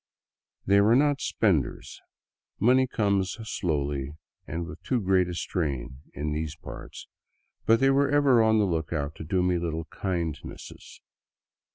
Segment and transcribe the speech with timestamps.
[0.65, 2.01] They were not" spenders";
[2.59, 4.13] money comes slowly
[4.47, 7.07] and with too great a strain in these parts,
[7.67, 11.01] but they were ever on the lookout to do me little kindnesses.